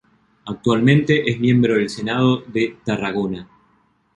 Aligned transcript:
Actualmente 0.47 1.29
es 1.29 1.39
miembro 1.39 1.75
del 1.75 1.87
Senado 1.87 2.41
de 2.47 2.75
Tarragona. 2.83 3.47